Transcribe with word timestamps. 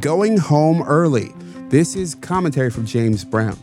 going 0.00 0.38
home 0.38 0.82
early. 0.82 1.32
This 1.68 1.94
is 1.94 2.14
commentary 2.14 2.70
from 2.70 2.86
James 2.86 3.24
Brown. 3.24 3.58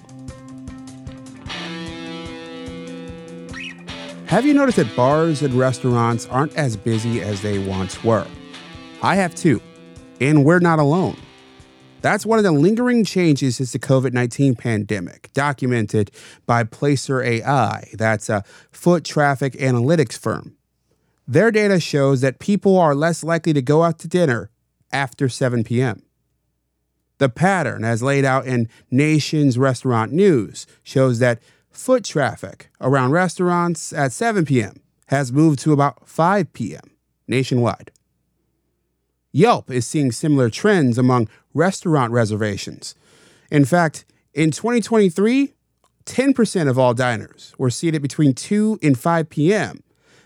Have 4.28 4.46
you 4.46 4.54
noticed 4.54 4.78
that 4.78 4.96
bars 4.96 5.42
and 5.42 5.54
restaurants 5.54 6.26
aren't 6.28 6.56
as 6.56 6.78
busy 6.78 7.22
as 7.22 7.42
they 7.42 7.60
once 7.60 8.04
were? 8.04 8.28
I 9.02 9.16
have 9.16 9.34
too, 9.34 9.62
and 10.20 10.46
we're 10.46 10.60
not 10.60 10.80
alone. 10.80 11.18
That's 12.02 12.26
one 12.26 12.38
of 12.38 12.44
the 12.44 12.52
lingering 12.52 13.04
changes 13.04 13.56
since 13.58 13.72
the 13.72 13.80
COVID 13.80 14.14
19 14.14 14.56
pandemic, 14.56 15.32
documented 15.34 16.12
by 16.46 16.64
Placer 16.64 17.22
AI, 17.22 17.90
that's 17.94 18.30
a 18.30 18.44
foot 18.72 19.04
traffic 19.04 19.54
analytics 19.54 20.18
firm. 20.18 20.56
Their 21.28 21.52
data 21.52 21.80
shows 21.80 22.22
that 22.22 22.40
people 22.40 22.78
are 22.78 22.94
less 22.96 23.24
likely 23.24 23.54
to 23.54 23.62
go 23.62 23.84
out 23.84 24.00
to 24.00 24.08
dinner 24.08 24.52
after 24.92 25.28
7 25.28 25.64
p.m. 25.64 26.04
The 27.18 27.30
pattern, 27.30 27.84
as 27.84 28.04
laid 28.04 28.26
out 28.26 28.46
in 28.46 28.70
Nation's 28.92 29.58
Restaurant 29.58 30.12
News, 30.12 30.68
shows 30.84 31.20
that 31.20 31.39
foot 31.71 32.03
traffic 32.03 32.70
around 32.81 33.12
restaurants 33.12 33.94
at 33.94 34.12
7 34.12 34.45
p.m. 34.45 34.81
has 35.08 35.31
moved 35.31 35.59
to 35.59 35.73
about 35.73 36.08
5 36.08 36.53
p.m. 36.53 36.91
nationwide. 37.27 37.91
Yelp 39.31 39.70
is 39.70 39.85
seeing 39.85 40.11
similar 40.11 40.49
trends 40.49 40.98
among 40.98 41.30
restaurant 41.53 42.11
reservations. 42.11 42.95
In 43.52 43.66
fact, 43.66 44.05
in 44.34 44.52
2023, 44.52 45.53
10% 46.05 46.70
of 46.70 46.80
all 46.80 46.94
diners 46.94 47.53
were 47.58 47.70
seated 47.70 48.02
between 48.02 48.34
2 48.34 48.80
and 48.81 48.97
5 48.97 49.30
p.m. 49.30 49.84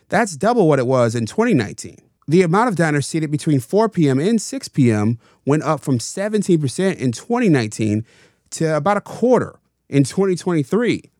That's 0.09 0.35
double 0.35 0.67
what 0.67 0.79
it 0.79 0.87
was 0.87 1.15
in 1.15 1.25
2019. 1.25 1.97
The 2.27 2.43
amount 2.43 2.69
of 2.69 2.75
diners 2.75 3.07
seated 3.07 3.31
between 3.31 3.59
4 3.59 3.89
p.m. 3.89 4.19
and 4.19 4.41
6 4.41 4.67
p.m. 4.69 5.19
went 5.45 5.63
up 5.63 5.81
from 5.81 5.97
17% 5.97 6.95
in 6.95 7.11
2019 7.11 8.05
to 8.51 8.77
about 8.77 8.97
a 8.97 9.01
quarter 9.01 9.59
in 9.89 10.03
2023. 10.03 11.11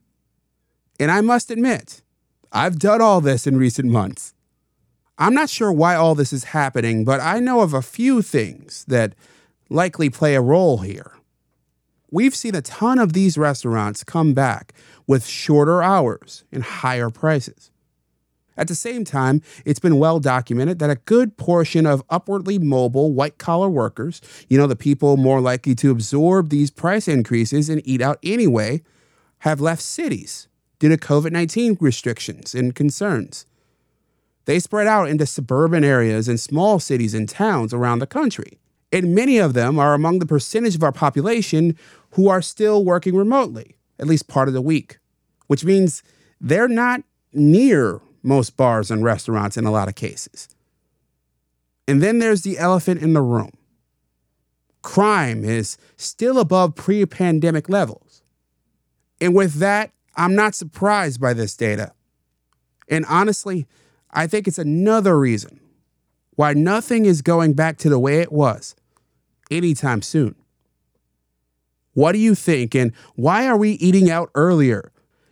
And 1.00 1.12
I 1.12 1.22
must 1.22 1.50
admit, 1.50 2.02
I've 2.52 2.78
done 2.78 3.02
all 3.02 3.22
this 3.22 3.48
in 3.48 3.58
recent 3.58 3.90
months. 3.90 4.34
I'm 5.18 5.34
not 5.34 5.50
sure 5.50 5.72
why 5.72 5.96
all 5.96 6.16
this 6.16 6.34
is 6.34 6.46
happening, 6.46 7.06
but 7.06 7.20
I 7.20 7.40
know 7.40 7.62
of 7.62 7.74
a 7.74 7.82
few 7.82 8.22
things 8.22 8.86
that 8.88 9.14
likely 9.70 10.10
play 10.10 10.36
a 10.36 10.42
role 10.42 10.80
here. 10.80 11.12
We've 12.12 12.36
seen 12.36 12.56
a 12.56 12.62
ton 12.62 13.00
of 13.00 13.14
these 13.14 13.38
restaurants 13.38 14.04
come 14.04 14.34
back 14.34 14.74
with 15.08 15.26
shorter 15.26 15.82
hours 15.82 16.44
and 16.52 16.64
higher 16.64 17.10
prices. 17.10 17.71
At 18.58 18.68
the 18.68 18.76
same 18.76 19.06
time, 19.06 19.42
it's 19.66 19.80
been 19.80 19.98
well 19.98 20.20
documented 20.20 20.80
that 20.80 20.90
a 20.90 20.96
good 20.96 21.38
portion 21.38 21.86
of 21.86 22.04
upwardly 22.10 22.60
mobile 22.60 23.14
white 23.14 23.38
collar 23.38 23.70
workers, 23.70 24.22
you 24.50 24.58
know, 24.58 24.68
the 24.68 24.76
people 24.76 25.18
more 25.18 25.42
likely 25.42 25.74
to 25.76 25.92
absorb 25.92 26.50
these 26.50 26.70
price 26.70 27.08
increases 27.08 27.70
and 27.70 27.82
eat 27.86 28.02
out 28.02 28.20
anyway, 28.24 28.82
have 29.40 29.62
left 29.62 29.82
cities 29.82 30.48
due 30.80 30.90
to 30.90 30.98
COVID 30.98 31.32
19 31.32 31.78
restrictions 31.80 32.54
and 32.54 32.76
concerns. 32.76 33.46
They 34.46 34.60
spread 34.60 34.88
out 34.88 35.08
into 35.08 35.26
suburban 35.26 35.84
areas 35.84 36.28
and 36.28 36.40
small 36.40 36.80
cities 36.80 37.14
and 37.14 37.30
towns 37.30 37.74
around 37.74 38.00
the 38.00 38.08
country. 38.08 38.60
And 38.92 39.16
many 39.16 39.38
of 39.38 39.54
them 39.54 39.80
are 39.80 39.94
among 39.94 40.20
the 40.20 40.26
percentage 40.26 40.76
of 40.76 40.84
our 40.84 40.92
population 40.92 41.78
who 42.12 42.28
are 42.28 42.42
still 42.42 42.84
working 42.84 43.16
remotely, 43.16 43.78
at 43.98 44.08
least 44.08 44.28
part 44.28 44.48
of 44.48 44.54
the 44.54 44.62
week, 44.62 44.98
which 45.48 45.64
means 45.64 46.04
they're 46.42 46.68
not 46.68 47.04
near 47.32 48.02
most 48.24 48.58
bars 48.58 48.92
and 48.92 49.04
restaurants 49.04 49.58
in 49.58 49.66
a 49.66 49.72
lot 49.72 49.88
of 49.88 49.96
cases. 49.96 50.50
And 51.88 52.02
then 52.02 52.20
there's 52.20 52.44
the 52.44 52.58
elephant 52.58 53.02
in 53.02 53.14
the 53.14 53.22
room 53.22 53.52
crime 54.82 55.44
is 55.44 55.78
still 55.96 56.40
above 56.40 56.76
pre 56.76 57.06
pandemic 57.06 57.70
levels. 57.70 58.24
And 59.20 59.36
with 59.36 59.56
that, 59.56 59.92
I'm 60.16 60.36
not 60.36 60.56
surprised 60.56 61.22
by 61.22 61.34
this 61.34 61.56
data. 61.56 61.94
And 62.88 63.06
honestly, 63.06 63.68
I 64.12 64.28
think 64.28 64.48
it's 64.48 64.58
another 64.58 65.18
reason 65.18 65.60
why 66.36 66.54
nothing 66.54 67.06
is 67.06 67.22
going 67.22 67.54
back 67.54 67.78
to 67.78 67.90
the 67.90 68.00
way 68.00 68.20
it 68.20 68.32
was 68.32 68.76
anytime 69.50 70.02
soon. 70.02 70.36
What 71.94 72.14
do 72.14 72.18
you 72.18 72.36
think? 72.36 72.74
And 72.74 72.94
why 73.16 73.48
are 73.48 73.58
we 73.58 73.72
eating 73.74 74.10
out 74.10 74.32
earlier? 74.34 74.92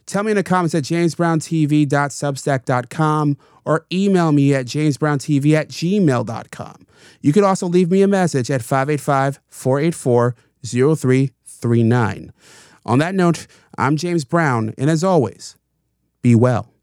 Tell 0.09 0.24
me 0.24 0.31
in 0.31 0.38
the 0.38 0.44
comments 0.44 0.74
at 0.74 0.86
jamesbrowntv.substack.com 0.86 3.38
or 3.64 3.86
email 3.92 4.31
me 4.31 4.56
at 4.56 4.66
jamesbrowntv 4.66 5.53
at 5.53 5.70
gmail.com. 5.70 6.88
You 7.22 7.31
could 7.31 7.44
also 7.44 7.68
leave 7.68 7.92
me 7.92 8.02
a 8.02 8.08
message 8.08 8.50
at 8.50 8.64
585 8.64 9.40
484 9.50 10.36
0339. 10.66 12.34
On 12.88 12.97
that 12.97 13.14
note, 13.14 13.46
I'm 13.78 13.97
James 13.97 14.25
Brown, 14.25 14.74
and 14.80 14.90
as 14.90 15.03
always, 15.03 15.56
be 16.24 16.34
well. 16.34 16.74